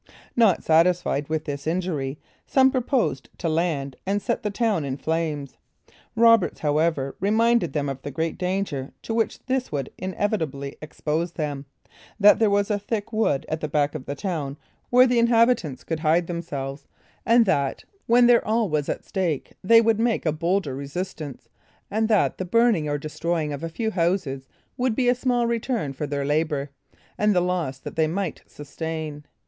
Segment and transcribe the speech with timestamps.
[0.35, 2.17] Not satisfied with this injury,
[2.47, 5.57] some proposed to land and set the town in flames.
[6.15, 11.67] Roberts however, reminded them of the great danger to which this would inevitably expose them;
[12.19, 14.57] that there was a thick wood at the back of the town,
[14.89, 16.87] where the inhabitants could hide themselves,
[17.23, 21.47] and that, when their all was at stake, they would make a bolder resistance:
[21.91, 24.47] and that the burning or destroying of a few houses,
[24.77, 26.71] would be a small return for their labor,
[27.19, 29.23] and the loss that they might sustain.